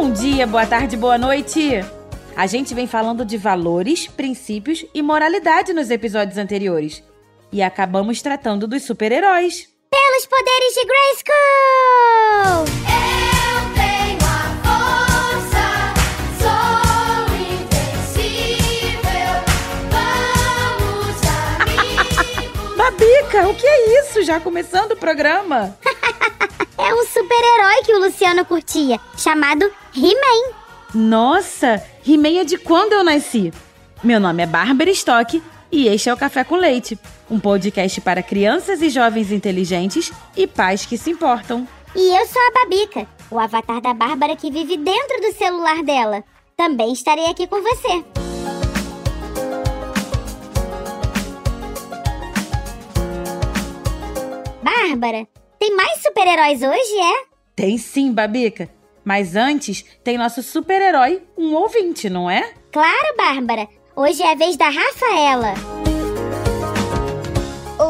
Bom 0.00 0.12
dia, 0.12 0.46
boa 0.46 0.64
tarde, 0.64 0.96
boa 0.96 1.18
noite! 1.18 1.84
A 2.34 2.46
gente 2.46 2.72
vem 2.72 2.86
falando 2.86 3.22
de 3.22 3.36
valores, 3.36 4.06
princípios 4.06 4.82
e 4.94 5.02
moralidade 5.02 5.74
nos 5.74 5.90
episódios 5.90 6.38
anteriores. 6.38 7.04
E 7.52 7.60
acabamos 7.60 8.22
tratando 8.22 8.66
dos 8.66 8.82
super-heróis. 8.82 9.68
Pelos 9.90 10.24
poderes 10.24 10.72
de 10.74 10.86
Grayskull! 10.86 12.64
Eu 12.88 13.60
tenho 13.74 14.24
a 14.24 14.56
força, 14.64 15.68
sou 16.40 17.36
invencível. 18.16 19.04
Vamos, 20.80 21.18
amigos. 21.60 22.72
Babica, 22.74 23.48
o 23.50 23.54
que 23.54 23.66
é 23.66 24.00
isso? 24.00 24.22
Já 24.22 24.40
começando 24.40 24.92
o 24.92 24.96
programa? 24.96 25.76
É 26.82 26.94
um 26.94 27.04
super-herói 27.04 27.82
que 27.84 27.92
o 27.92 27.98
Luciano 27.98 28.42
curtia, 28.46 28.98
chamado 29.14 29.70
He-Man. 29.96 30.54
Nossa, 30.94 31.82
He-Man 32.06 32.40
é 32.40 32.44
de 32.44 32.56
quando 32.58 32.92
eu 32.92 33.02
nasci. 33.02 33.52
Meu 34.04 34.20
nome 34.20 34.42
é 34.42 34.46
Bárbara 34.46 34.90
Stock 34.90 35.42
e 35.70 35.88
este 35.88 36.08
é 36.08 36.14
o 36.14 36.16
Café 36.16 36.44
com 36.44 36.54
Leite, 36.54 36.96
um 37.28 37.40
podcast 37.40 38.00
para 38.00 38.22
crianças 38.22 38.82
e 38.82 38.88
jovens 38.88 39.32
inteligentes 39.32 40.12
e 40.36 40.46
pais 40.46 40.86
que 40.86 40.96
se 40.96 41.10
importam. 41.10 41.66
E 41.94 42.16
eu 42.16 42.26
sou 42.26 42.40
a 42.40 42.50
Babica, 42.52 43.06
o 43.30 43.38
avatar 43.38 43.80
da 43.80 43.92
Bárbara 43.92 44.36
que 44.36 44.50
vive 44.50 44.76
dentro 44.76 45.20
do 45.20 45.32
celular 45.32 45.82
dela. 45.82 46.22
Também 46.56 46.92
estarei 46.92 47.26
aqui 47.26 47.48
com 47.48 47.60
você. 47.60 48.04
Bárbara, 54.62 55.26
tem 55.58 55.74
mais 55.74 56.00
super-heróis 56.00 56.62
hoje, 56.62 57.00
é? 57.00 57.24
Tem 57.56 57.76
sim, 57.76 58.12
Babica. 58.12 58.70
Mas 59.10 59.34
antes, 59.34 59.84
tem 60.04 60.16
nosso 60.16 60.40
super-herói, 60.40 61.20
um 61.36 61.52
ouvinte, 61.56 62.08
não 62.08 62.30
é? 62.30 62.54
Claro, 62.70 63.16
Bárbara. 63.16 63.66
Hoje 63.96 64.22
é 64.22 64.30
a 64.30 64.36
vez 64.36 64.56
da 64.56 64.68
Rafaela. 64.68 65.54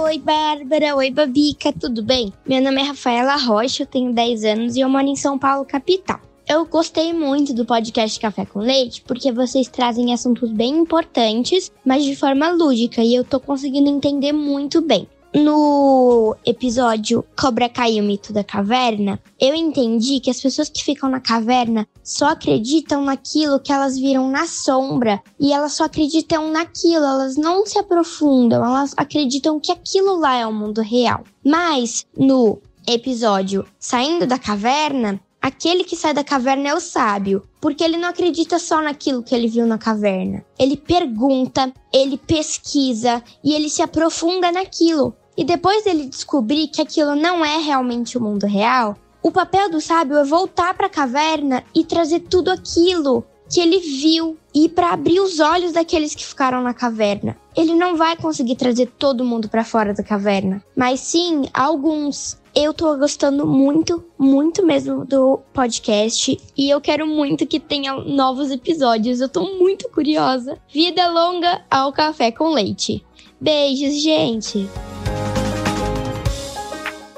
Oi, 0.05 0.19
Bárbara. 0.19 0.97
Oi, 0.97 1.11
Babica. 1.11 1.75
Tudo 1.79 2.03
bem? 2.03 2.33
Meu 2.47 2.63
nome 2.63 2.81
é 2.81 2.85
Rafaela 2.85 3.37
Rocha, 3.37 3.83
eu 3.83 3.87
tenho 3.87 4.15
10 4.15 4.45
anos 4.45 4.77
e 4.77 4.81
eu 4.81 4.89
moro 4.89 5.05
em 5.05 5.15
São 5.15 5.39
Paulo, 5.39 5.67
capital. 5.67 6.19
Eu 6.49 6.65
gostei 6.65 7.13
muito 7.13 7.53
do 7.53 7.67
podcast 7.67 8.19
Café 8.19 8.47
com 8.47 8.61
Leite 8.61 9.03
porque 9.03 9.31
vocês 9.31 9.69
trazem 9.69 10.15
assuntos 10.15 10.51
bem 10.51 10.79
importantes, 10.79 11.71
mas 11.85 12.03
de 12.03 12.17
forma 12.17 12.49
lúdica 12.49 13.03
e 13.03 13.15
eu 13.15 13.25
tô 13.25 13.39
conseguindo 13.39 13.91
entender 13.91 14.33
muito 14.33 14.81
bem. 14.81 15.07
No 15.33 16.37
episódio 16.45 17.25
Cobra 17.39 17.69
Kai 17.69 17.95
e 17.95 18.01
o 18.01 18.05
Mito 18.05 18.33
da 18.33 18.43
Caverna, 18.43 19.21
eu 19.39 19.55
entendi 19.55 20.19
que 20.19 20.29
as 20.29 20.41
pessoas 20.41 20.69
que 20.69 20.83
ficam 20.83 21.09
na 21.09 21.21
caverna 21.21 21.87
só 22.03 22.31
acreditam 22.31 23.05
naquilo 23.05 23.61
que 23.61 23.73
elas 23.73 23.97
viram 23.97 24.29
na 24.29 24.49
sombra 24.49 25.23
e 25.39 25.53
elas 25.53 25.75
só 25.75 25.85
acreditam 25.85 26.51
naquilo, 26.51 27.05
elas 27.05 27.37
não 27.37 27.65
se 27.65 27.79
aprofundam, 27.79 28.65
elas 28.65 28.93
acreditam 28.97 29.61
que 29.61 29.71
aquilo 29.71 30.19
lá 30.19 30.37
é 30.37 30.45
o 30.45 30.53
mundo 30.53 30.83
real. 30.83 31.23
Mas 31.45 32.05
no 32.17 32.61
episódio 32.89 33.65
Saindo 33.79 34.27
da 34.27 34.39
Caverna, 34.39 35.21
aquele 35.41 35.85
que 35.85 35.97
sai 35.97 36.13
da 36.13 36.25
caverna 36.25 36.71
é 36.71 36.75
o 36.75 36.81
sábio, 36.81 37.47
porque 37.61 37.85
ele 37.85 37.97
não 37.97 38.09
acredita 38.09 38.59
só 38.59 38.83
naquilo 38.83 39.23
que 39.23 39.35
ele 39.35 39.49
viu 39.49 39.67
na 39.67 39.79
caverna. 39.79 40.45
Ele 40.59 40.77
pergunta, 40.77 41.73
ele 41.93 42.19
pesquisa 42.19 43.23
e 43.43 43.55
ele 43.55 43.71
se 43.71 43.81
aprofunda 43.81 44.51
naquilo. 44.53 45.15
E 45.41 45.45
depois 45.45 45.85
dele 45.85 46.05
descobrir 46.05 46.69
que 46.69 46.83
aquilo 46.83 47.17
não 47.17 47.43
é 47.43 47.57
realmente 47.57 48.19
o 48.19 48.21
mundo 48.21 48.47
real, 48.47 48.95
o 49.23 49.33
papel 49.33 49.71
do 49.71 49.81
sábio 49.81 50.19
é 50.19 50.23
voltar 50.23 50.75
para 50.75 50.87
a 50.87 50.91
caverna 50.91 51.65
e 51.75 51.83
trazer 51.83 52.21
tudo 52.21 52.51
aquilo 52.51 53.25
que 53.49 53.59
ele 53.59 53.79
viu 53.79 54.37
e 54.55 54.69
para 54.69 54.91
abrir 54.91 55.19
os 55.19 55.41
olhos 55.41 55.73
daqueles 55.73 56.15
que 56.15 56.27
ficaram 56.27 56.63
na 56.63 56.75
caverna. 56.75 57.39
Ele 57.57 57.75
não 57.75 57.97
vai 57.97 58.19
conseguir 58.19 58.55
trazer 58.57 58.93
todo 58.99 59.25
mundo 59.25 59.49
para 59.49 59.65
fora 59.65 59.95
da 59.95 60.03
caverna, 60.03 60.63
mas 60.77 61.01
sim 61.01 61.47
alguns. 61.55 62.39
Eu 62.55 62.75
tô 62.75 62.95
gostando 62.99 63.47
muito, 63.47 64.05
muito 64.19 64.67
mesmo 64.67 65.07
do 65.07 65.41
podcast 65.55 66.39
e 66.55 66.69
eu 66.69 66.83
quero 66.83 67.07
muito 67.07 67.47
que 67.47 67.59
tenha 67.59 67.95
novos 67.95 68.51
episódios. 68.51 69.23
Eu 69.23 69.29
tô 69.29 69.57
muito 69.57 69.89
curiosa. 69.89 70.59
Vida 70.71 71.09
longa 71.09 71.65
ao 71.71 71.95
café 71.95 72.31
com 72.31 72.51
leite. 72.51 73.03
Beijos, 73.41 74.03
gente. 74.03 74.69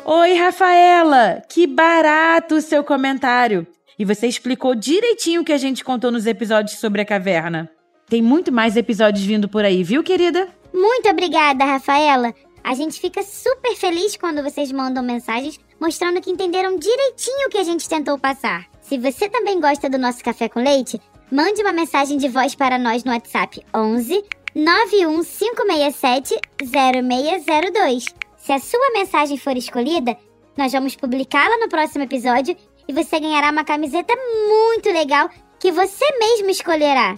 Oi, 0.05 0.35
Rafaela! 0.35 1.43
Que 1.49 1.65
barato 1.65 2.57
o 2.57 2.61
seu 2.61 2.83
comentário! 2.83 3.65
E 3.97 4.05
você 4.05 4.27
explicou 4.27 4.75
direitinho 4.75 5.43
o 5.43 5.45
que 5.45 5.53
a 5.53 5.59
gente 5.59 5.85
contou 5.85 6.11
nos 6.11 6.27
episódios 6.27 6.81
sobre 6.81 7.01
a 7.01 7.05
caverna. 7.05 7.71
Tem 8.09 8.21
muito 8.21 8.51
mais 8.51 8.77
episódios 8.77 9.25
vindo 9.25 9.49
por 9.49 9.65
aí, 9.65 9.85
viu, 9.85 10.03
querida? 10.03 10.49
Muito 10.75 11.09
obrigada, 11.09 11.65
Rafaela. 11.65 12.35
A 12.65 12.75
gente 12.75 13.01
fica 13.01 13.23
super 13.23 13.77
feliz 13.77 14.17
quando 14.17 14.43
vocês 14.43 14.73
mandam 14.73 15.05
mensagens 15.05 15.61
mostrando 15.81 16.21
que 16.21 16.31
entenderam 16.31 16.77
direitinho 16.77 17.47
o 17.47 17.51
que 17.51 17.59
a 17.59 17.65
gente 17.65 17.89
tentou 17.89 18.19
passar. 18.19 18.67
Se 18.81 18.99
você 18.99 19.29
também 19.29 19.61
gosta 19.61 19.89
do 19.89 19.99
nosso 19.99 20.23
café 20.25 20.49
com 20.49 20.59
leite, 20.61 21.01
mande 21.31 21.63
uma 21.63 21.73
mensagem 21.73 22.19
de 22.19 22.29
voz 22.29 22.57
para 22.57 22.77
nós 22.77 23.05
no 23.05 23.13
WhatsApp 23.13 23.65
11 23.73 24.21
91567 24.55 26.35
0602. 26.61 28.22
Se 28.43 28.53
a 28.53 28.59
sua 28.59 28.91
mensagem 28.93 29.39
for 29.39 29.57
escolhida, 29.57 30.17
nós 30.57 30.73
vamos 30.73 30.97
publicá-la 30.97 31.59
no 31.59 31.69
próximo 31.69 32.03
episódio 32.03 32.57
e 32.89 32.93
você 32.93 33.21
ganhará 33.21 33.53
uma 33.53 33.63
camiseta 33.63 34.13
muito 34.49 34.89
legal 34.89 35.31
que 35.61 35.71
você 35.71 36.05
mesmo 36.19 36.51
escolherá. 36.51 37.17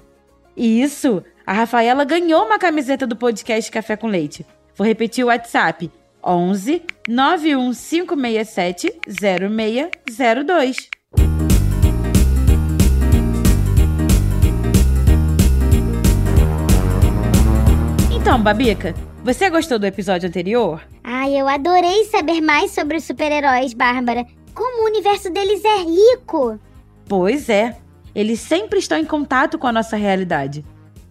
Isso! 0.55 1.25
A 1.47 1.55
Rafaela 1.55 2.05
ganhou 2.05 2.45
uma 2.45 2.59
camiseta 2.59 3.07
do 3.07 3.17
podcast 3.17 3.73
Café 3.73 3.97
com 3.97 4.07
Leite. 4.07 4.45
Vou 4.77 4.87
repetir 4.87 5.25
o 5.25 5.29
WhatsApp: 5.29 5.91
11 6.23 6.83
91567 7.09 9.01
0602. 9.09 10.91
Então, 18.15 18.43
Babica, 18.43 18.95
você 19.25 19.49
gostou 19.49 19.79
do 19.79 19.87
episódio 19.87 20.29
anterior? 20.29 20.83
Ai, 21.03 21.41
eu 21.41 21.49
adorei 21.49 22.05
saber 22.05 22.43
mais 22.43 22.73
sobre 22.73 22.99
os 22.99 23.05
super-heróis, 23.05 23.73
Bárbara. 23.73 24.27
Como 24.55 24.83
o 24.83 24.87
universo 24.87 25.31
deles 25.31 25.65
é 25.65 25.79
rico. 25.79 26.61
Pois 27.09 27.49
é, 27.49 27.79
eles 28.15 28.39
sempre 28.39 28.79
estão 28.79 28.99
em 28.99 29.05
contato 29.05 29.59
com 29.59 29.67
a 29.67 29.73
nossa 29.73 29.97
realidade. 29.97 30.63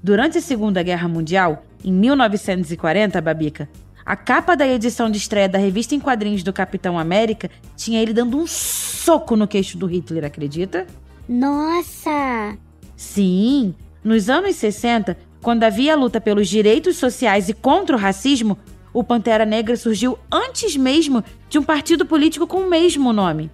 Durante 0.02 0.38
a 0.38 0.42
Segunda 0.42 0.84
Guerra 0.84 1.08
Mundial, 1.08 1.64
em 1.84 1.92
1940, 1.92 3.20
Babica, 3.20 3.68
a 4.06 4.16
capa 4.16 4.56
da 4.56 4.68
edição 4.68 5.10
de 5.10 5.18
estreia 5.18 5.50
da 5.50 5.58
revista 5.58 5.96
em 5.96 6.00
quadrinhos 6.00 6.44
do 6.44 6.54
Capitão 6.54 7.00
América 7.00 7.50
tinha 7.76 8.00
ele 8.00 8.14
dando 8.14 8.38
um 8.38 8.46
soco 8.46 9.36
no 9.36 9.48
queixo 9.48 9.76
do 9.76 9.88
Hitler, 9.88 10.24
acredita? 10.24 10.86
Nossa! 11.28 12.58
Sim, 12.96 13.74
nos 14.04 14.30
anos 14.30 14.56
60, 14.58 15.18
quando 15.44 15.64
havia 15.66 15.94
luta 15.96 16.22
pelos 16.22 16.48
direitos 16.48 16.96
sociais 16.96 17.50
e 17.50 17.54
contra 17.54 17.98
o 17.98 18.00
racismo, 18.00 18.58
o 18.94 19.04
Pantera 19.04 19.46
Negra 19.46 19.76
surgiu 19.76 20.18
antes 20.32 20.78
mesmo 20.78 21.22
de 21.50 21.60
um 21.60 21.64
partido 21.64 22.06
político 22.06 22.48
com 22.48 22.60
o 22.60 22.70
mesmo 22.70 23.12
nome. 23.12 23.52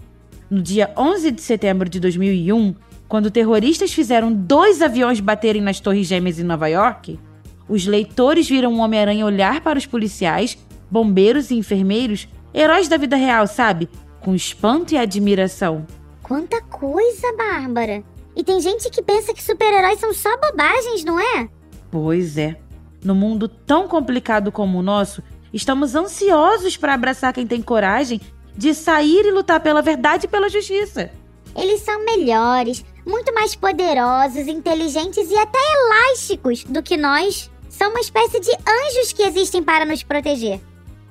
No 0.51 0.61
dia 0.61 0.93
11 0.95 1.31
de 1.31 1.41
setembro 1.41 1.89
de 1.89 1.99
2001, 1.99 2.75
quando 3.07 3.31
terroristas 3.31 3.91
fizeram 3.91 4.31
dois 4.31 4.83
aviões 4.83 5.19
baterem 5.19 5.63
nas 5.63 5.79
Torres 5.79 6.05
Gêmeas 6.05 6.37
em 6.37 6.43
Nova 6.43 6.67
York, 6.67 7.19
os 7.67 7.87
leitores 7.87 8.47
viram 8.47 8.75
o 8.75 8.79
Homem-Aranha 8.79 9.25
olhar 9.25 9.59
para 9.61 9.79
os 9.79 9.87
policiais, 9.87 10.59
bombeiros 10.91 11.49
e 11.49 11.55
enfermeiros, 11.55 12.27
heróis 12.53 12.87
da 12.87 12.97
vida 12.97 13.15
real, 13.15 13.47
sabe? 13.47 13.89
Com 14.21 14.35
espanto 14.35 14.93
e 14.93 14.97
admiração. 14.97 15.87
Quanta 16.21 16.61
coisa, 16.61 17.35
Bárbara! 17.35 18.03
E 18.35 18.43
tem 18.43 18.61
gente 18.61 18.91
que 18.91 19.01
pensa 19.01 19.33
que 19.33 19.41
super-heróis 19.41 19.99
são 19.99 20.13
só 20.13 20.29
bobagens, 20.37 21.03
não 21.03 21.19
é? 21.19 21.49
Pois 21.91 22.37
é. 22.37 22.57
No 23.03 23.15
mundo 23.15 23.47
tão 23.47 23.87
complicado 23.87 24.51
como 24.51 24.77
o 24.77 24.83
nosso, 24.83 25.23
estamos 25.53 25.95
ansiosos 25.95 26.77
para 26.77 26.93
abraçar 26.93 27.33
quem 27.33 27.47
tem 27.47 27.61
coragem 27.61 28.19
de 28.55 28.73
sair 28.73 29.25
e 29.25 29.31
lutar 29.31 29.61
pela 29.61 29.81
verdade 29.81 30.25
e 30.25 30.29
pela 30.29 30.49
justiça. 30.49 31.09
Eles 31.55 31.81
são 31.81 32.03
melhores, 32.05 32.83
muito 33.05 33.33
mais 33.33 33.55
poderosos, 33.55 34.47
inteligentes 34.47 35.31
e 35.31 35.37
até 35.37 35.57
elásticos 35.57 36.63
do 36.63 36.83
que 36.83 36.97
nós. 36.97 37.49
São 37.69 37.89
uma 37.89 38.01
espécie 38.01 38.39
de 38.39 38.51
anjos 38.51 39.13
que 39.13 39.23
existem 39.23 39.63
para 39.63 39.85
nos 39.85 40.03
proteger. 40.03 40.59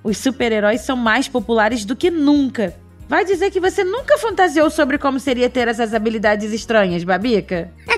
Os 0.04 0.18
super-heróis 0.18 0.82
são 0.82 0.96
mais 0.96 1.26
populares 1.26 1.84
do 1.84 1.96
que 1.96 2.10
nunca. 2.10 2.74
Vai 3.08 3.24
dizer 3.24 3.50
que 3.50 3.60
você 3.60 3.82
nunca 3.82 4.18
fantasiou 4.18 4.70
sobre 4.70 4.98
como 4.98 5.18
seria 5.18 5.48
ter 5.48 5.66
essas 5.66 5.94
habilidades 5.94 6.52
estranhas, 6.52 7.02
Babica? 7.04 7.72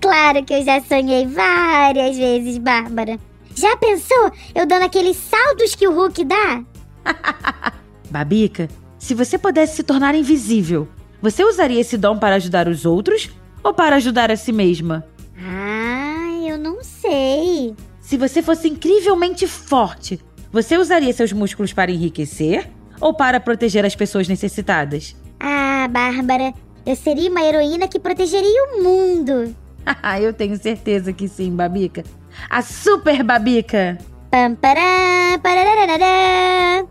Claro 0.00 0.44
que 0.44 0.54
eu 0.54 0.64
já 0.64 0.80
sonhei 0.80 1.26
várias 1.26 2.16
vezes, 2.16 2.58
Bárbara. 2.58 3.18
Já 3.54 3.76
pensou 3.76 4.30
eu 4.54 4.66
dando 4.66 4.84
aqueles 4.84 5.16
saltos 5.16 5.74
que 5.74 5.88
o 5.88 5.92
Hulk 5.92 6.24
dá? 6.24 6.62
Babica, 8.10 8.68
se 8.98 9.14
você 9.14 9.36
pudesse 9.36 9.76
se 9.76 9.82
tornar 9.82 10.14
invisível, 10.14 10.88
Você 11.20 11.42
usaria 11.44 11.80
esse 11.80 11.98
dom 11.98 12.16
para 12.16 12.36
ajudar 12.36 12.68
os 12.68 12.84
outros 12.86 13.28
ou 13.62 13.74
para 13.74 13.96
ajudar 13.96 14.30
a 14.30 14.36
si 14.36 14.52
mesma? 14.52 15.04
Ah, 15.36 16.30
eu 16.46 16.56
não 16.56 16.82
sei. 16.84 17.74
Se 18.00 18.16
você 18.16 18.40
fosse 18.40 18.68
incrivelmente 18.68 19.46
forte, 19.46 20.20
você 20.52 20.78
usaria 20.78 21.12
seus 21.12 21.32
músculos 21.32 21.72
para 21.72 21.90
enriquecer 21.90 22.70
ou 23.00 23.12
para 23.12 23.40
proteger 23.40 23.84
as 23.84 23.96
pessoas 23.96 24.28
necessitadas? 24.28 25.16
Ah, 25.40 25.88
Bárbara, 25.90 26.54
eu 26.86 26.94
seria 26.94 27.28
uma 27.30 27.42
heroína 27.42 27.88
que 27.88 27.98
protegeria 27.98 28.64
o 28.76 28.82
mundo. 28.84 29.54
eu 30.20 30.32
tenho 30.32 30.56
certeza 30.56 31.12
que 31.12 31.28
sim, 31.28 31.54
Babica. 31.54 32.04
A 32.48 32.62
super 32.62 33.22
Babica! 33.22 33.98
Pam, 34.30 34.54
pará, 34.56 35.38
pararararará. 35.42 36.86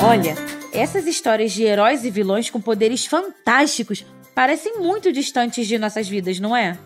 Olha, 0.00 0.36
essas 0.72 1.06
histórias 1.06 1.50
de 1.52 1.64
heróis 1.64 2.04
e 2.04 2.10
vilões 2.10 2.48
com 2.48 2.60
poderes 2.60 3.06
fantásticos 3.06 4.06
parecem 4.34 4.78
muito 4.78 5.10
distantes 5.10 5.66
de 5.66 5.78
nossas 5.78 6.08
vidas, 6.08 6.38
não 6.38 6.56
é? 6.56 6.78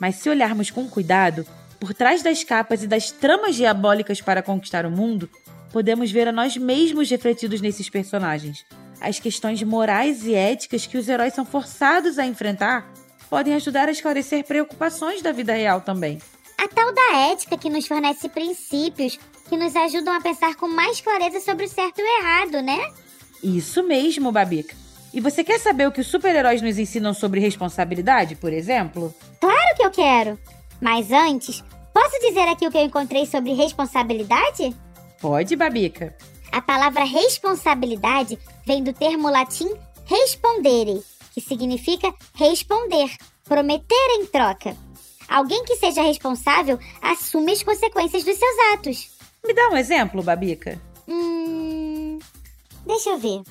Mas 0.00 0.16
se 0.16 0.28
olharmos 0.28 0.70
com 0.70 0.86
cuidado, 0.88 1.44
por 1.78 1.94
trás 1.94 2.22
das 2.22 2.42
capas 2.42 2.82
e 2.82 2.86
das 2.86 3.10
tramas 3.10 3.54
diabólicas 3.54 4.20
para 4.20 4.42
conquistar 4.42 4.86
o 4.86 4.90
mundo, 4.90 5.28
podemos 5.72 6.10
ver 6.10 6.28
a 6.28 6.32
nós 6.32 6.56
mesmos 6.56 7.10
refletidos 7.10 7.60
nesses 7.60 7.88
personagens. 7.88 8.64
As 9.00 9.18
questões 9.18 9.62
morais 9.62 10.26
e 10.26 10.34
éticas 10.34 10.86
que 10.86 10.96
os 10.96 11.08
heróis 11.08 11.34
são 11.34 11.44
forçados 11.44 12.18
a 12.18 12.26
enfrentar 12.26 12.90
podem 13.28 13.54
ajudar 13.54 13.88
a 13.88 13.92
esclarecer 13.92 14.44
preocupações 14.44 15.20
da 15.20 15.32
vida 15.32 15.52
real 15.52 15.80
também. 15.80 16.20
A 16.58 16.68
tal 16.68 16.92
da 16.94 17.30
ética 17.30 17.58
que 17.58 17.68
nos 17.68 17.86
fornece 17.86 18.28
princípios 18.28 19.18
que 19.48 19.56
nos 19.56 19.76
ajudam 19.76 20.14
a 20.14 20.20
pensar 20.20 20.54
com 20.56 20.66
mais 20.66 21.00
clareza 21.00 21.40
sobre 21.40 21.66
o 21.66 21.68
certo 21.68 22.00
e 22.00 22.02
o 22.02 22.20
errado, 22.20 22.62
né? 22.62 22.78
Isso 23.42 23.82
mesmo, 23.82 24.32
Babica. 24.32 24.74
E 25.12 25.20
você 25.20 25.44
quer 25.44 25.60
saber 25.60 25.86
o 25.86 25.92
que 25.92 26.00
os 26.00 26.06
super-heróis 26.06 26.60
nos 26.60 26.78
ensinam 26.78 27.14
sobre 27.14 27.40
responsabilidade, 27.40 28.34
por 28.34 28.52
exemplo? 28.52 29.14
Claro 29.40 29.76
que 29.76 29.84
eu 29.84 29.90
quero. 29.90 30.38
Mas 30.80 31.10
antes, 31.10 31.62
posso 31.92 32.18
dizer 32.20 32.48
aqui 32.48 32.66
o 32.66 32.70
que 32.70 32.78
eu 32.78 32.84
encontrei 32.84 33.26
sobre 33.26 33.52
responsabilidade? 33.52 34.74
Pode, 35.20 35.56
Babica. 35.56 36.16
A 36.52 36.60
palavra 36.60 37.04
responsabilidade 37.04 38.38
vem 38.64 38.82
do 38.82 38.92
termo 38.92 39.30
latim 39.30 39.68
respondere, 40.06 41.02
que 41.34 41.40
significa 41.40 42.14
responder, 42.34 43.10
prometer 43.44 44.08
em 44.12 44.26
troca. 44.26 44.76
Alguém 45.28 45.64
que 45.64 45.76
seja 45.76 46.02
responsável 46.02 46.78
assume 47.02 47.52
as 47.52 47.62
consequências 47.62 48.24
dos 48.24 48.36
seus 48.38 48.72
atos. 48.72 49.10
Me 49.44 49.52
dá 49.52 49.68
um 49.70 49.76
exemplo, 49.76 50.22
Babica. 50.22 50.80
Hum. 51.08 52.18
Deixa 52.86 53.10
eu 53.10 53.18
ver. 53.18 53.42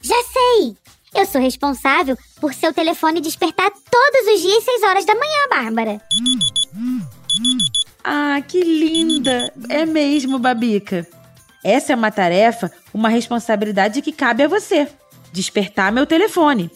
Já 0.00 0.16
sei! 0.24 0.76
Eu 1.14 1.26
sou 1.26 1.40
responsável 1.40 2.16
por 2.40 2.54
seu 2.54 2.72
telefone 2.72 3.20
despertar 3.20 3.70
todos 3.70 4.34
os 4.34 4.40
dias 4.40 4.64
6 4.64 4.82
horas 4.82 5.04
da 5.04 5.14
manhã, 5.14 5.48
Bárbara. 5.50 6.00
Ah, 8.02 8.40
que 8.40 8.62
linda! 8.62 9.52
É 9.68 9.84
mesmo, 9.84 10.38
Babica. 10.38 11.06
Essa 11.62 11.92
é 11.92 11.96
uma 11.96 12.10
tarefa, 12.10 12.72
uma 12.94 13.08
responsabilidade 13.08 14.00
que 14.00 14.10
cabe 14.10 14.42
a 14.42 14.48
você. 14.48 14.88
Despertar 15.32 15.92
meu 15.92 16.06
telefone. 16.06 16.70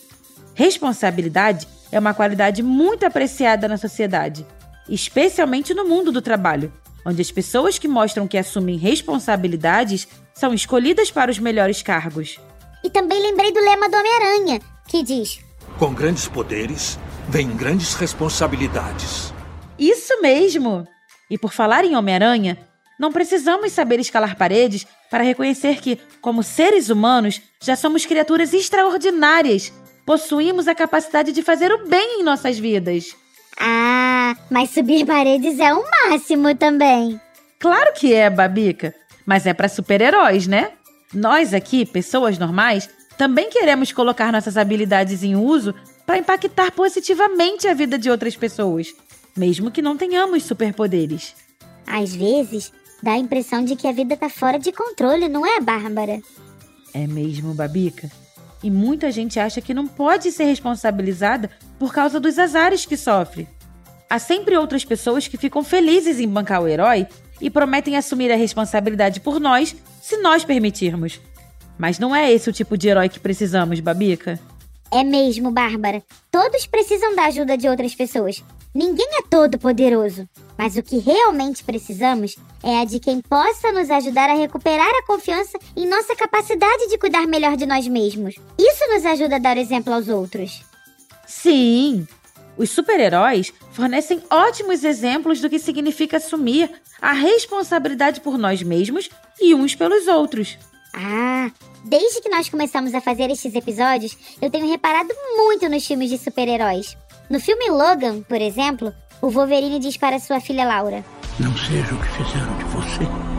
Responsabilidade 0.54 1.66
é 1.90 1.98
uma 1.98 2.14
qualidade 2.14 2.62
muito 2.62 3.06
apreciada 3.06 3.66
na 3.66 3.76
sociedade, 3.76 4.46
especialmente 4.88 5.74
no 5.74 5.84
mundo 5.88 6.12
do 6.12 6.22
trabalho, 6.22 6.72
onde 7.04 7.22
as 7.22 7.30
pessoas 7.30 7.78
que 7.78 7.88
mostram 7.88 8.28
que 8.28 8.38
assumem 8.38 8.76
responsabilidades 8.76 10.06
são 10.34 10.52
escolhidas 10.52 11.10
para 11.10 11.30
os 11.30 11.38
melhores 11.38 11.82
cargos. 11.82 12.38
E 12.86 12.90
também 12.90 13.20
lembrei 13.20 13.50
do 13.50 13.58
lema 13.58 13.88
do 13.88 13.96
Homem-Aranha, 13.96 14.60
que 14.86 15.02
diz: 15.02 15.40
Com 15.76 15.92
grandes 15.92 16.28
poderes, 16.28 16.96
vem 17.28 17.48
grandes 17.56 17.94
responsabilidades. 17.94 19.34
Isso 19.76 20.22
mesmo! 20.22 20.86
E 21.28 21.36
por 21.36 21.52
falar 21.52 21.84
em 21.84 21.96
Homem-Aranha, 21.96 22.56
não 22.96 23.10
precisamos 23.10 23.72
saber 23.72 23.98
escalar 23.98 24.36
paredes 24.36 24.86
para 25.10 25.24
reconhecer 25.24 25.80
que, 25.80 25.98
como 26.20 26.44
seres 26.44 26.88
humanos, 26.88 27.42
já 27.60 27.74
somos 27.74 28.06
criaturas 28.06 28.54
extraordinárias. 28.54 29.72
Possuímos 30.06 30.68
a 30.68 30.74
capacidade 30.74 31.32
de 31.32 31.42
fazer 31.42 31.72
o 31.72 31.88
bem 31.88 32.20
em 32.20 32.22
nossas 32.22 32.56
vidas. 32.56 33.16
Ah, 33.58 34.36
mas 34.48 34.70
subir 34.70 35.04
paredes 35.04 35.58
é 35.58 35.74
o 35.74 35.82
máximo 35.90 36.54
também. 36.54 37.20
Claro 37.58 37.92
que 37.94 38.14
é, 38.14 38.30
Babica, 38.30 38.94
mas 39.26 39.44
é 39.44 39.52
para 39.52 39.68
super-heróis, 39.68 40.46
né? 40.46 40.70
Nós 41.14 41.54
aqui, 41.54 41.86
pessoas 41.86 42.38
normais, 42.38 42.88
também 43.16 43.48
queremos 43.48 43.92
colocar 43.92 44.32
nossas 44.32 44.56
habilidades 44.56 45.22
em 45.22 45.36
uso 45.36 45.74
para 46.04 46.18
impactar 46.18 46.70
positivamente 46.72 47.66
a 47.66 47.74
vida 47.74 47.98
de 47.98 48.10
outras 48.10 48.36
pessoas, 48.36 48.94
mesmo 49.36 49.70
que 49.70 49.82
não 49.82 49.96
tenhamos 49.96 50.42
superpoderes. 50.42 51.34
Às 51.86 52.14
vezes, 52.14 52.72
dá 53.02 53.12
a 53.12 53.18
impressão 53.18 53.64
de 53.64 53.76
que 53.76 53.86
a 53.86 53.92
vida 53.92 54.16
tá 54.16 54.28
fora 54.28 54.58
de 54.58 54.72
controle, 54.72 55.28
não 55.28 55.46
é, 55.46 55.60
Bárbara? 55.60 56.20
É 56.92 57.06
mesmo, 57.06 57.54
Babica? 57.54 58.10
E 58.62 58.70
muita 58.70 59.12
gente 59.12 59.38
acha 59.38 59.60
que 59.60 59.74
não 59.74 59.86
pode 59.86 60.32
ser 60.32 60.44
responsabilizada 60.44 61.50
por 61.78 61.92
causa 61.92 62.18
dos 62.18 62.38
azares 62.38 62.84
que 62.84 62.96
sofre. 62.96 63.48
Há 64.08 64.18
sempre 64.18 64.56
outras 64.56 64.84
pessoas 64.84 65.28
que 65.28 65.36
ficam 65.36 65.62
felizes 65.62 66.20
em 66.20 66.28
bancar 66.28 66.62
o 66.62 66.68
herói 66.68 67.06
e 67.40 67.50
prometem 67.50 67.96
assumir 67.96 68.30
a 68.32 68.36
responsabilidade 68.36 69.20
por 69.20 69.38
nós 69.38 69.76
se 70.06 70.16
nós 70.18 70.44
permitirmos. 70.44 71.20
Mas 71.76 71.98
não 71.98 72.14
é 72.14 72.32
esse 72.32 72.48
o 72.48 72.52
tipo 72.52 72.78
de 72.78 72.86
herói 72.86 73.08
que 73.08 73.18
precisamos, 73.18 73.80
Babica. 73.80 74.38
É 74.92 75.02
mesmo, 75.02 75.50
Bárbara. 75.50 76.00
Todos 76.30 76.64
precisam 76.64 77.16
da 77.16 77.24
ajuda 77.24 77.58
de 77.58 77.68
outras 77.68 77.92
pessoas. 77.92 78.40
Ninguém 78.72 79.08
é 79.18 79.22
todo 79.28 79.58
poderoso. 79.58 80.28
Mas 80.56 80.76
o 80.76 80.82
que 80.82 80.98
realmente 80.98 81.64
precisamos 81.64 82.36
é 82.62 82.78
a 82.78 82.84
de 82.84 83.00
quem 83.00 83.20
possa 83.20 83.72
nos 83.72 83.90
ajudar 83.90 84.30
a 84.30 84.34
recuperar 84.34 84.86
a 84.86 85.06
confiança 85.08 85.58
em 85.76 85.88
nossa 85.88 86.14
capacidade 86.14 86.88
de 86.88 86.98
cuidar 86.98 87.26
melhor 87.26 87.56
de 87.56 87.66
nós 87.66 87.88
mesmos. 87.88 88.36
Isso 88.56 88.88
nos 88.88 89.04
ajuda 89.04 89.36
a 89.36 89.40
dar 89.40 89.56
exemplo 89.56 89.92
aos 89.92 90.06
outros. 90.06 90.62
Sim! 91.26 92.06
Os 92.56 92.70
super-heróis 92.70 93.52
fornecem 93.72 94.22
ótimos 94.30 94.84
exemplos 94.84 95.40
do 95.40 95.50
que 95.50 95.58
significa 95.58 96.18
assumir 96.18 96.70
a 97.02 97.12
responsabilidade 97.12 98.20
por 98.20 98.38
nós 98.38 98.62
mesmos 98.62 99.10
e 99.40 99.54
uns 99.54 99.74
pelos 99.74 100.06
outros. 100.06 100.58
Ah, 100.94 101.50
desde 101.84 102.20
que 102.20 102.28
nós 102.28 102.48
começamos 102.48 102.94
a 102.94 103.00
fazer 103.00 103.30
estes 103.30 103.54
episódios, 103.54 104.16
eu 104.40 104.50
tenho 104.50 104.68
reparado 104.68 105.10
muito 105.36 105.68
nos 105.68 105.86
filmes 105.86 106.10
de 106.10 106.18
super-heróis. 106.18 106.96
No 107.28 107.38
filme 107.38 107.68
Logan, 107.68 108.22
por 108.22 108.40
exemplo, 108.40 108.94
o 109.20 109.28
Wolverine 109.28 109.78
diz 109.78 109.96
para 109.96 110.18
sua 110.18 110.40
filha 110.40 110.64
Laura: 110.64 111.04
Não 111.38 111.54
seja 111.56 111.94
o 111.94 112.00
que 112.00 112.08
fizeram 112.08 112.56
de 112.58 112.64
você. 112.64 113.36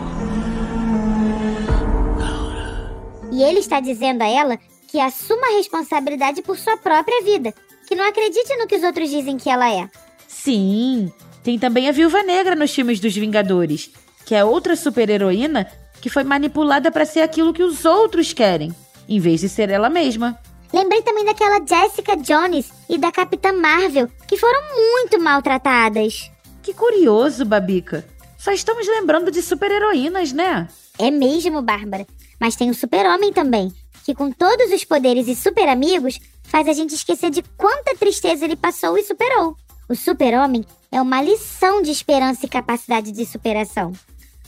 E 3.32 3.44
ele 3.44 3.60
está 3.60 3.80
dizendo 3.80 4.22
a 4.22 4.28
ela 4.28 4.58
que 4.88 5.00
assuma 5.00 5.48
a 5.48 5.58
responsabilidade 5.58 6.42
por 6.42 6.58
sua 6.58 6.78
própria 6.78 7.22
vida, 7.24 7.54
que 7.88 7.96
não 7.96 8.08
acredite 8.08 8.56
no 8.58 8.68
que 8.68 8.76
os 8.76 8.84
outros 8.84 9.10
dizem 9.10 9.38
que 9.38 9.50
ela 9.50 9.72
é. 9.72 9.90
Sim, 10.28 11.12
tem 11.44 11.60
também 11.60 11.90
a 11.90 11.92
Viúva 11.92 12.24
Negra 12.24 12.56
nos 12.56 12.74
filmes 12.74 13.00
dos 13.00 13.16
Vingadores, 13.16 13.92
que 14.26 14.36
é 14.36 14.44
outra 14.44 14.76
super-heroína 14.76 15.68
que 16.02 16.10
foi 16.10 16.24
manipulada 16.24 16.92
para 16.92 17.06
ser 17.06 17.22
aquilo 17.22 17.54
que 17.54 17.64
os 17.64 17.86
outros 17.86 18.34
querem, 18.34 18.74
em 19.08 19.20
vez 19.20 19.42
de 19.42 19.50
ser 19.50 19.70
ela 19.70 19.90
mesma. 19.90 20.38
Lembrei 20.74 21.02
também 21.02 21.26
daquela 21.26 21.66
Jessica 21.66 22.18
Jones 22.18 22.72
e 22.90 22.98
da 22.98 23.12
Capitã 23.12 23.54
Marvel, 23.54 24.10
que 24.28 24.38
foram 24.38 24.62
muito 24.76 25.20
maltratadas. 25.20 26.30
Que 26.62 26.74
curioso, 26.74 27.46
Babica. 27.46 28.06
Só 28.38 28.52
estamos 28.52 28.86
lembrando 28.88 29.32
de 29.32 29.42
super-heroínas, 29.42 30.34
né? 30.34 30.68
É 31.00 31.10
mesmo, 31.10 31.62
Bárbara. 31.62 32.06
Mas 32.40 32.56
tem 32.56 32.70
o 32.70 32.74
Super-Homem 32.74 33.32
também, 33.32 33.74
que 34.04 34.14
com 34.14 34.32
todos 34.32 34.72
os 34.72 34.84
poderes 34.84 35.28
e 35.28 35.36
super 35.36 35.68
amigos, 35.68 36.20
faz 36.44 36.68
a 36.68 36.74
gente 36.74 36.94
esquecer 36.94 37.30
de 37.30 37.42
quanta 37.58 37.96
tristeza 37.96 38.46
ele 38.46 38.56
passou 38.56 38.98
e 38.98 39.04
superou. 39.04 39.56
O 39.90 39.96
Super-Homem 39.96 40.66
é 40.92 41.02
uma 41.02 41.22
lição 41.22 41.82
de 41.82 41.92
esperança 41.92 42.46
e 42.46 42.50
capacidade 42.50 43.12
de 43.12 43.26
superação. 43.26 43.94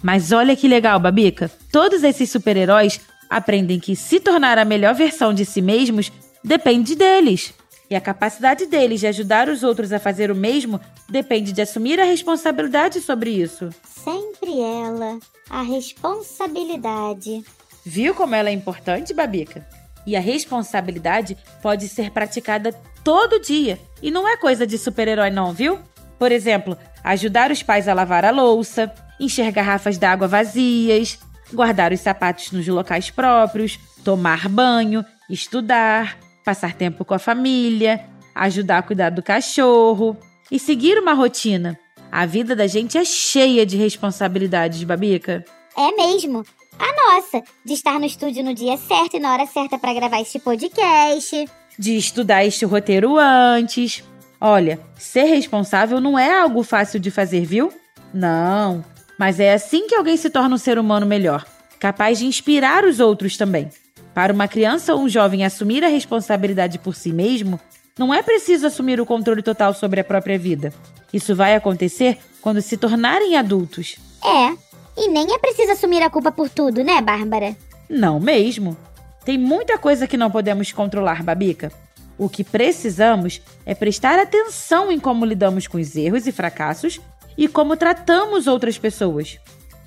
Mas 0.02 0.32
olha 0.32 0.56
que 0.56 0.68
legal, 0.68 1.00
Babica. 1.00 1.52
Todos 1.72 2.04
esses 2.04 2.30
super-heróis 2.30 3.00
aprendem 3.30 3.80
que 3.80 3.96
se 3.96 4.20
tornar 4.20 4.58
a 4.58 4.66
melhor 4.66 4.96
versão 4.96 5.34
de 5.34 5.46
si 5.46 5.62
mesmos 5.62 6.12
depende 6.44 6.96
deles. 6.96 7.54
E 7.90 7.96
a 7.96 8.02
capacidade 8.02 8.66
deles 8.68 9.00
de 9.00 9.08
ajudar 9.08 9.50
os 9.50 9.64
outros 9.64 9.92
a 9.92 10.00
fazer 10.00 10.30
o 10.30 10.36
mesmo 10.36 10.80
depende 11.10 11.52
de 11.52 11.62
assumir 11.62 12.00
a 12.00 12.04
responsabilidade 12.04 13.02
sobre 13.02 13.32
isso. 13.32 13.70
Sempre 13.84 14.60
ela, 14.60 15.18
a 15.50 15.64
responsabilidade. 15.64 17.44
Viu 17.84 18.14
como 18.14 18.36
ela 18.36 18.50
é 18.50 18.54
importante, 18.54 19.14
Babica? 19.14 19.66
E 20.06 20.16
a 20.16 20.20
responsabilidade 20.20 21.36
pode 21.62 21.88
ser 21.88 22.12
praticada 22.12 22.74
todo 23.04 23.42
dia. 23.42 23.80
E 24.02 24.12
não 24.12 24.28
é 24.28 24.38
coisa 24.38 24.68
de 24.68 24.78
super-herói, 24.78 25.32
não, 25.32 25.52
viu? 25.52 25.80
Por 26.20 26.32
exemplo, 26.32 26.78
ajudar 27.04 27.52
os 27.52 27.64
pais 27.64 27.88
a 27.88 27.94
lavar 27.94 28.24
a 28.24 28.30
louça, 28.32 28.94
encher 29.20 29.52
garrafas 29.52 29.98
d'água 29.98 30.28
vazias, 30.28 31.20
guardar 31.54 31.92
os 31.92 32.00
sapatos 32.00 32.52
nos 32.52 32.68
locais 32.68 33.10
próprios, 33.10 33.80
tomar 34.04 34.48
banho, 34.48 35.04
estudar, 35.30 36.18
passar 36.46 36.74
tempo 36.74 37.04
com 37.04 37.14
a 37.14 37.20
família, 37.20 38.06
ajudar 38.34 38.80
a 38.80 38.84
cuidar 38.84 39.10
do 39.10 39.22
cachorro 39.22 40.18
e 40.52 40.58
seguir 40.58 40.98
uma 41.00 41.14
rotina. 41.14 41.78
A 42.12 42.26
vida 42.26 42.56
da 42.56 42.66
gente 42.66 42.98
é 42.98 43.06
cheia 43.06 43.66
de 43.66 43.78
responsabilidades, 43.78 44.84
Babica. 44.84 45.46
É 45.78 45.92
mesmo. 45.92 46.44
A 46.80 47.16
nossa, 47.16 47.44
de 47.66 47.74
estar 47.74 48.00
no 48.00 48.06
estúdio 48.06 48.44
no 48.44 48.54
dia 48.54 48.78
certo 48.78 49.18
e 49.18 49.20
na 49.20 49.34
hora 49.34 49.46
certa 49.46 49.78
pra 49.78 49.94
gravar 49.94 50.22
este 50.22 50.40
podcast. 50.40 51.46
De 51.78 51.98
estudar 51.98 52.46
este 52.46 52.66
roteiro 52.66 53.18
antes. 53.18 54.04
Olha, 54.42 54.80
ser 54.98 55.26
responsável 55.26 56.00
não 56.00 56.18
é 56.18 56.40
algo 56.40 56.64
fácil 56.64 57.00
de 57.00 57.12
fazer, 57.12 57.46
viu? 57.46 57.72
Não. 58.14 58.84
Mas 59.20 59.38
é 59.38 59.54
assim 59.54 59.86
que 59.86 59.96
alguém 59.96 60.16
se 60.16 60.30
torna 60.30 60.56
um 60.56 60.58
ser 60.58 60.80
humano 60.80 61.06
melhor, 61.06 61.46
capaz 61.78 62.20
de 62.20 62.26
inspirar 62.26 62.86
os 62.86 63.02
outros 63.02 63.36
também. 63.36 63.70
Para 64.14 64.32
uma 64.32 64.48
criança 64.48 64.96
ou 64.96 65.02
um 65.02 65.10
jovem 65.10 65.44
assumir 65.44 65.84
a 65.84 65.90
responsabilidade 65.90 66.80
por 66.80 66.96
si 66.96 67.12
mesmo, 67.12 67.60
não 67.98 68.14
é 68.14 68.24
preciso 68.24 68.66
assumir 68.66 69.02
o 69.02 69.06
controle 69.06 69.42
total 69.42 69.74
sobre 69.74 70.00
a 70.00 70.06
própria 70.06 70.40
vida. 70.40 70.74
Isso 71.12 71.36
vai 71.36 71.54
acontecer 71.54 72.18
quando 72.40 72.62
se 72.62 72.78
tornarem 72.78 73.36
adultos. 73.36 73.98
É. 74.24 74.58
E 74.96 75.10
nem 75.10 75.34
é 75.34 75.38
preciso 75.38 75.74
assumir 75.74 76.02
a 76.02 76.10
culpa 76.10 76.32
por 76.32 76.50
tudo, 76.50 76.82
né, 76.82 77.02
Bárbara? 77.02 77.58
Não 77.90 78.22
mesmo. 78.22 78.78
Tem 79.26 79.38
muita 79.38 79.78
coisa 79.78 80.08
que 80.08 80.16
não 80.16 80.32
podemos 80.32 80.72
controlar, 80.72 81.24
Babica. 81.24 81.74
O 82.18 82.30
que 82.30 82.44
precisamos 82.44 83.42
é 83.66 83.76
prestar 83.76 84.18
atenção 84.18 84.90
em 84.90 85.00
como 85.00 85.26
lidamos 85.26 85.68
com 85.68 85.78
os 85.78 85.96
erros 85.98 86.26
e 86.26 86.32
fracassos 86.32 87.02
e 87.40 87.48
como 87.48 87.78
tratamos 87.78 88.48
outras 88.48 88.78
pessoas. 88.78 89.40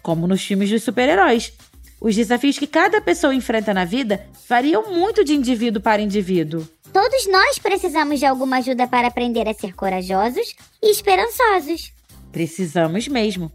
Como 0.02 0.26
nos 0.26 0.42
filmes 0.42 0.70
dos 0.70 0.82
super-heróis. 0.82 1.52
Os 2.00 2.16
desafios 2.16 2.58
que 2.58 2.66
cada 2.66 2.98
pessoa 2.98 3.34
enfrenta 3.34 3.74
na 3.74 3.84
vida 3.84 4.26
variam 4.48 4.90
muito 4.90 5.22
de 5.22 5.34
indivíduo 5.34 5.82
para 5.82 6.00
indivíduo. 6.00 6.66
Todos 6.90 7.26
nós 7.26 7.58
precisamos 7.58 8.18
de 8.18 8.24
alguma 8.24 8.56
ajuda 8.56 8.86
para 8.86 9.08
aprender 9.08 9.46
a 9.46 9.52
ser 9.52 9.74
corajosos 9.74 10.56
e 10.82 10.90
esperançosos. 10.90 11.92
Precisamos 12.32 13.06
mesmo. 13.06 13.52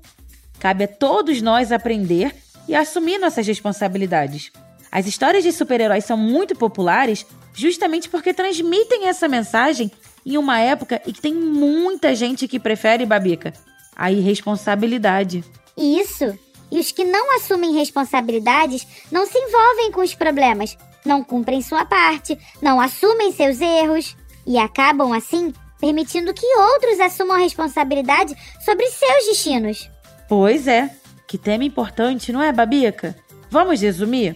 Cabe 0.60 0.84
a 0.84 0.88
todos 0.88 1.42
nós 1.42 1.72
aprender 1.72 2.36
e 2.68 2.76
assumir 2.76 3.18
nossas 3.18 3.48
responsabilidades. 3.48 4.52
As 4.92 5.08
histórias 5.08 5.44
de 5.44 5.52
super-heróis 5.52 6.06
são 6.06 6.16
muito 6.16 6.56
populares 6.56 7.26
justamente 7.52 8.08
porque 8.10 8.32
transmitem 8.32 9.08
essa 9.08 9.28
mensagem 9.28 9.92
em 10.24 10.38
uma 10.38 10.60
época 10.60 11.02
em 11.08 11.12
que 11.12 11.20
tem 11.20 11.34
muita 11.34 12.14
gente 12.14 12.48
que 12.48 12.60
prefere, 12.60 13.04
Babica, 13.04 13.54
a 13.98 14.12
irresponsabilidade. 14.12 15.44
Isso. 15.76 16.38
E 16.72 16.80
os 16.80 16.92
que 16.92 17.04
não 17.04 17.36
assumem 17.36 17.74
responsabilidades 17.74 18.86
não 19.12 19.26
se 19.26 19.38
envolvem 19.38 19.92
com 19.92 20.02
os 20.02 20.14
problemas, 20.14 20.78
não 21.04 21.24
cumprem 21.24 21.62
sua 21.62 21.84
parte, 21.86 22.38
não 22.62 22.80
assumem 22.80 23.32
seus 23.32 23.60
erros 23.60 24.16
e 24.46 24.58
acabam, 24.58 25.14
assim, 25.14 25.54
permitindo 25.80 26.34
que 26.34 26.46
outros 26.58 27.00
assumam 27.00 27.38
a 27.38 27.40
responsabilidade 27.40 28.36
sobre 28.64 28.86
seus 28.88 29.26
destinos. 29.26 29.90
Pois 30.30 30.68
é. 30.68 30.92
Que 31.26 31.38
tema 31.38 31.64
importante, 31.64 32.32
não 32.32 32.42
é, 32.42 32.54
Babica? 32.54 33.16
Vamos 33.50 33.82
resumir? 33.82 34.34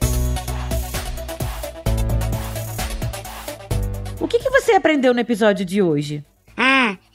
O 4.20 4.28
que, 4.28 4.40
que 4.40 4.50
você 4.50 4.74
aprendeu 4.74 5.14
no 5.14 5.20
episódio 5.20 5.66
de 5.66 5.82
hoje? 5.82 6.24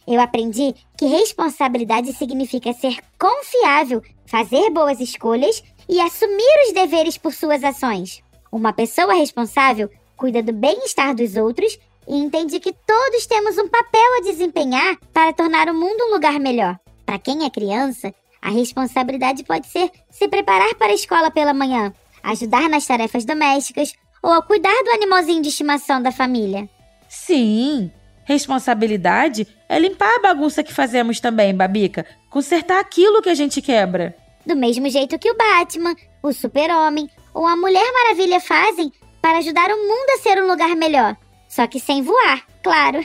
Eu 0.07 0.21
aprendi 0.21 0.75
que 0.97 1.07
responsabilidade 1.07 2.13
significa 2.13 2.73
ser 2.73 2.99
confiável, 3.19 4.03
fazer 4.25 4.71
boas 4.71 5.01
escolhas 5.01 5.63
e 5.89 6.01
assumir 6.01 6.67
os 6.67 6.73
deveres 6.73 7.19
por 7.19 7.33
suas 7.33 7.65
ações. 7.65 8.23
Uma 8.53 8.73
pessoa 8.73 9.15
responsável 9.15 9.91
cuida 10.17 10.43
do 10.43 10.53
bem-estar 10.53 11.15
dos 11.15 11.37
outros 11.37 11.79
e 12.07 12.17
entende 12.17 12.61
que 12.61 12.73
todos 12.73 13.27
temos 13.27 13.59
um 13.59 13.69
papel 13.69 14.17
a 14.19 14.23
desempenhar 14.23 14.97
para 15.13 15.33
tornar 15.33 15.69
o 15.69 15.75
mundo 15.75 16.05
um 16.05 16.13
lugar 16.13 16.39
melhor. 16.39 16.79
Para 17.05 17.19
quem 17.19 17.45
é 17.45 17.51
criança, 17.51 18.15
a 18.41 18.51
responsabilidade 18.51 19.43
pode 19.43 19.67
ser 19.67 19.91
se 20.11 20.29
preparar 20.29 20.75
para 20.77 20.93
a 20.93 20.95
escola 20.95 21.31
pela 21.33 21.53
manhã, 21.53 21.93
ajudar 22.23 22.69
nas 22.69 22.87
tarefas 22.87 23.25
domésticas 23.25 23.93
ou 24.23 24.33
a 24.33 24.43
cuidar 24.43 24.83
do 24.85 24.91
animalzinho 24.91 25.43
de 25.43 25.49
estimação 25.49 26.01
da 26.01 26.13
família. 26.13 26.69
Sim, 27.09 27.91
responsabilidade 28.25 29.47
é 29.69 29.79
limpar 29.79 30.15
a 30.17 30.21
bagunça 30.21 30.63
que 30.63 30.73
fazemos 30.73 31.21
também, 31.21 31.55
Babica. 31.55 32.07
Consertar 32.31 32.81
aquilo 32.81 33.23
que 33.23 33.29
a 33.29 33.35
gente 33.35 33.61
quebra. 33.61 34.15
Do 34.45 34.55
mesmo 34.55 34.89
jeito 34.89 35.19
que 35.19 35.31
o 35.31 35.37
Batman, 35.37 35.95
o 36.23 36.33
Super-Homem 36.33 37.11
ou 37.35 37.47
a 37.47 37.57
Mulher 37.57 37.85
Maravilha 37.93 38.41
fazem 38.41 38.93
para 39.21 39.39
ajudar 39.39 39.69
o 39.71 39.77
mundo 39.77 40.11
a 40.15 40.19
ser 40.19 40.41
um 40.43 40.47
lugar 40.47 40.77
melhor. 40.77 41.17
Só 41.49 41.67
que 41.67 41.81
sem 41.81 42.03
voar, 42.03 42.43
claro. 42.63 43.05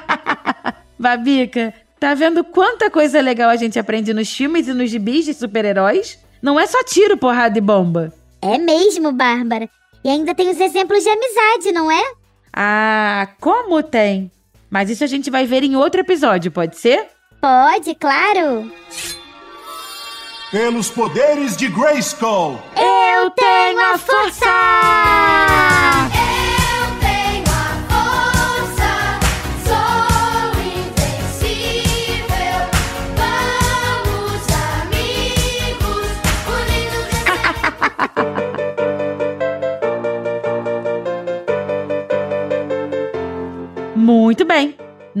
Babica, 0.98 1.72
tá 1.98 2.14
vendo 2.14 2.44
quanta 2.44 2.90
coisa 2.90 3.20
legal 3.20 3.48
a 3.48 3.56
gente 3.56 3.78
aprende 3.78 4.12
nos 4.12 4.30
filmes 4.30 4.68
e 4.68 4.74
nos 4.74 4.90
gibis 4.90 5.24
de 5.24 5.34
super-heróis? 5.34 6.18
Não 6.42 6.60
é 6.60 6.66
só 6.66 6.82
tiro, 6.84 7.16
porrada 7.16 7.56
e 7.56 7.60
bomba. 7.60 8.12
É 8.42 8.58
mesmo, 8.58 9.12
Bárbara. 9.12 9.68
E 10.04 10.08
ainda 10.08 10.34
tem 10.34 10.50
os 10.50 10.60
exemplos 10.60 11.02
de 11.02 11.08
amizade, 11.10 11.72
não 11.72 11.90
é? 11.90 12.02
Ah, 12.52 13.28
como 13.40 13.82
tem? 13.82 14.30
Mas 14.70 14.88
isso 14.88 15.02
a 15.02 15.06
gente 15.06 15.30
vai 15.30 15.46
ver 15.46 15.64
em 15.64 15.74
outro 15.74 16.00
episódio, 16.00 16.52
pode 16.52 16.76
ser? 16.76 17.08
Pode, 17.40 17.94
claro. 17.96 18.70
Pelos 20.50 20.90
poderes 20.90 21.56
de 21.56 21.68
Grayskull! 21.68 22.60
Eu 22.76 23.30
tenho 23.30 23.80
a 23.80 23.98
força! 23.98 24.46
Eu 26.36 26.39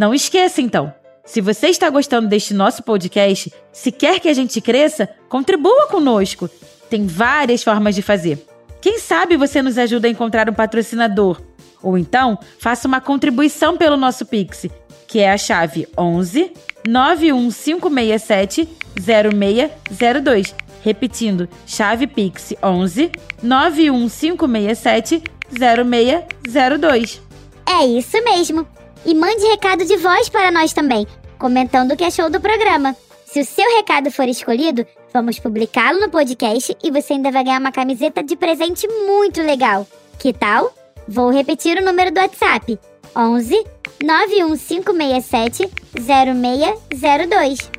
Não 0.00 0.14
esqueça, 0.14 0.62
então. 0.62 0.94
Se 1.26 1.42
você 1.42 1.66
está 1.66 1.90
gostando 1.90 2.26
deste 2.26 2.54
nosso 2.54 2.82
podcast, 2.82 3.52
se 3.70 3.92
quer 3.92 4.18
que 4.18 4.30
a 4.30 4.32
gente 4.32 4.58
cresça, 4.58 5.06
contribua 5.28 5.88
conosco. 5.88 6.48
Tem 6.88 7.06
várias 7.06 7.62
formas 7.62 7.94
de 7.94 8.00
fazer. 8.00 8.42
Quem 8.80 8.98
sabe 8.98 9.36
você 9.36 9.60
nos 9.60 9.76
ajuda 9.76 10.08
a 10.08 10.10
encontrar 10.10 10.48
um 10.48 10.54
patrocinador? 10.54 11.42
Ou 11.82 11.98
então, 11.98 12.38
faça 12.58 12.88
uma 12.88 12.98
contribuição 12.98 13.76
pelo 13.76 13.98
nosso 13.98 14.24
Pix, 14.24 14.68
que 15.06 15.18
é 15.18 15.30
a 15.30 15.36
chave 15.36 15.86
11 15.98 16.50
91567 16.88 18.66
0602. 18.98 20.54
Repetindo, 20.82 21.46
chave 21.66 22.06
Pix 22.06 22.54
11 22.62 23.12
91567 23.42 25.22
0602. 25.50 27.20
É 27.68 27.84
isso 27.84 28.24
mesmo. 28.24 28.66
E 29.04 29.14
mande 29.14 29.46
recado 29.46 29.84
de 29.84 29.96
voz 29.96 30.28
para 30.28 30.50
nós 30.50 30.72
também, 30.72 31.06
comentando 31.38 31.92
o 31.92 31.96
que 31.96 32.04
achou 32.04 32.28
do 32.28 32.40
programa. 32.40 32.94
Se 33.24 33.40
o 33.40 33.44
seu 33.44 33.76
recado 33.76 34.10
for 34.10 34.28
escolhido, 34.28 34.86
vamos 35.12 35.38
publicá-lo 35.38 36.00
no 36.00 36.10
podcast 36.10 36.76
e 36.82 36.90
você 36.90 37.12
ainda 37.12 37.30
vai 37.30 37.44
ganhar 37.44 37.60
uma 37.60 37.72
camiseta 37.72 38.22
de 38.22 38.36
presente 38.36 38.88
muito 39.06 39.40
legal. 39.40 39.86
Que 40.18 40.32
tal? 40.32 40.74
Vou 41.06 41.30
repetir 41.30 41.78
o 41.78 41.84
número 41.84 42.10
do 42.10 42.20
WhatsApp: 42.20 42.78
11 43.16 43.64
91567 44.02 45.70
0602. 45.94 47.70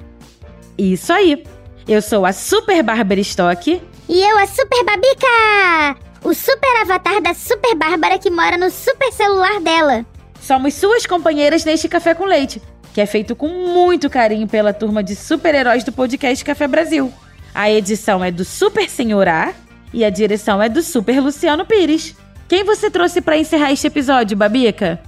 Isso 0.77 1.13
aí. 1.13 1.43
Eu 1.87 2.01
sou 2.01 2.25
a 2.25 2.31
Super 2.31 2.81
Bárbara 2.83 3.19
Stock. 3.19 3.81
E 4.07 4.21
eu, 4.21 4.37
a 4.37 4.47
Super 4.47 4.83
Babica! 4.83 5.97
O 6.23 6.33
super 6.33 6.81
avatar 6.81 7.21
da 7.21 7.33
Super 7.33 7.75
Bárbara 7.75 8.19
que 8.19 8.29
mora 8.29 8.57
no 8.57 8.69
super 8.69 9.11
celular 9.11 9.59
dela. 9.59 10.05
Somos 10.41 10.73
suas 10.73 11.05
companheiras 11.05 11.63
neste 11.63 11.87
Café 11.87 12.15
com 12.15 12.25
Leite, 12.25 12.61
que 12.93 12.99
é 12.99 13.05
feito 13.05 13.35
com 13.35 13.47
muito 13.47 14.09
carinho 14.09 14.47
pela 14.47 14.73
turma 14.73 15.03
de 15.03 15.15
super-heróis 15.15 15.83
do 15.83 15.91
podcast 15.91 16.43
Café 16.43 16.67
Brasil. 16.67 17.13
A 17.53 17.69
edição 17.69 18.23
é 18.23 18.31
do 18.31 18.43
Super 18.43 18.89
Senhor 18.89 19.27
A 19.27 19.53
e 19.93 20.03
a 20.03 20.09
direção 20.09 20.61
é 20.61 20.67
do 20.67 20.81
Super 20.81 21.21
Luciano 21.21 21.65
Pires. 21.65 22.15
Quem 22.49 22.63
você 22.63 22.89
trouxe 22.89 23.21
para 23.21 23.37
encerrar 23.37 23.71
este 23.71 23.87
episódio, 23.87 24.35
Babica? 24.35 24.99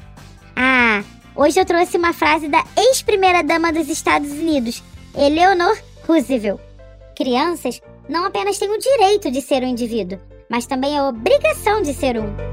Ah, 0.55 1.03
hoje 1.35 1.59
eu 1.59 1.65
trouxe 1.65 1.97
uma 1.97 2.13
frase 2.13 2.47
da 2.47 2.63
ex-primeira-dama 2.77 3.73
dos 3.73 3.89
Estados 3.89 4.31
Unidos, 4.31 4.83
Eleanor 5.17 5.75
Roosevelt. 6.07 6.61
Crianças 7.17 7.81
não 8.07 8.25
apenas 8.25 8.59
têm 8.59 8.69
o 8.69 8.77
direito 8.77 9.31
de 9.31 9.41
ser 9.41 9.63
um 9.63 9.67
indivíduo, 9.67 10.19
mas 10.47 10.67
também 10.67 10.97
a 10.97 11.07
obrigação 11.07 11.81
de 11.81 11.93
ser 11.93 12.19
um. 12.19 12.52